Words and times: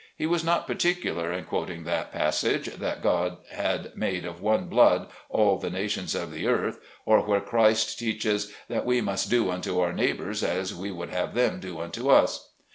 He 0.15 0.25
was 0.25 0.43
not 0.43 0.65
particular 0.65 1.31
in 1.31 1.45
quot 1.45 1.69
ing 1.69 1.83
that 1.83 2.11
passage, 2.11 2.65
that 2.73 3.03
God 3.03 3.37
had 3.51 3.95
made 3.95 4.25
of 4.25 4.41
one 4.41 4.65
blood 4.65 5.07
all 5.29 5.59
the 5.59 5.69
nations 5.69 6.15
of 6.15 6.31
the 6.31 6.47
earth, 6.47 6.79
or 7.05 7.21
where 7.21 7.39
Christ 7.39 7.99
teaches," 7.99 8.51
that 8.67 8.83
we 8.87 8.99
must 8.99 9.29
do 9.29 9.51
unto 9.51 9.79
our 9.79 9.93
neighbors 9.93 10.43
as 10.43 10.73
we 10.73 10.89
would 10.89 11.09
have 11.11 11.35
them 11.35 11.59
do 11.59 11.79
unto 11.79 12.09
us." 12.09 12.49